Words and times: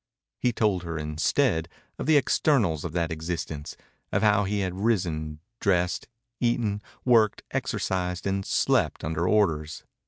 He 0.39 0.51
told 0.51 0.81
her, 0.81 0.97
instead, 0.97 1.69
of 1.99 2.07
the 2.07 2.17
externals 2.17 2.83
of 2.83 2.93
that 2.93 3.11
existence, 3.11 3.77
of 4.11 4.23
how 4.23 4.45
he 4.45 4.61
had 4.61 4.73
risen, 4.79 5.41
dressed, 5.59 6.07
eaten, 6.39 6.81
worked, 7.05 7.43
exercised, 7.51 8.25
and 8.25 8.43
slept 8.43 9.03
under 9.03 9.27
orders. 9.29 9.83